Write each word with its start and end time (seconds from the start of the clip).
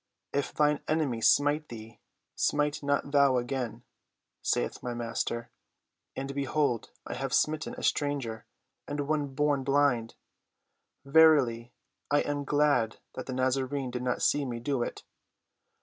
"'If 0.33 0.51
thine 0.51 0.79
enemy 0.87 1.21
smite 1.21 1.69
thee 1.69 1.99
smite 2.35 2.81
not 2.81 3.11
thou 3.11 3.37
again,' 3.37 3.83
saith 4.41 4.81
my 4.81 4.95
Master; 4.95 5.51
and 6.15 6.33
behold 6.33 6.89
I 7.05 7.13
have 7.13 7.35
smitten 7.35 7.75
a 7.75 7.83
stranger 7.83 8.47
and 8.87 9.01
one 9.01 9.35
born 9.35 9.63
blind. 9.63 10.15
Verily, 11.05 11.71
I 12.09 12.21
am 12.21 12.45
glad 12.45 12.97
that 13.13 13.27
the 13.27 13.33
Nazarene 13.33 13.91
did 13.91 14.01
not 14.01 14.23
see 14.23 14.43
me 14.43 14.59
do 14.59 14.81
it. 14.81 15.03